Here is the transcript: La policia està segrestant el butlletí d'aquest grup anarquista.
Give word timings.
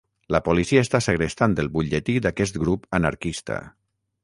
La 0.35 0.39
policia 0.45 0.81
està 0.85 1.01
segrestant 1.07 1.53
el 1.65 1.69
butlletí 1.77 2.17
d'aquest 2.27 2.59
grup 2.65 2.91
anarquista. 3.01 3.63